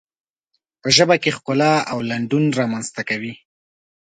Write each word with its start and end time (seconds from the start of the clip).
په 0.81 0.87
ژبه 0.95 1.15
کې 1.23 1.31
ښکلا 1.37 1.73
او 1.91 1.97
لنډون 2.09 2.45
رامنځته 2.59 3.01
کوي. 3.09 3.33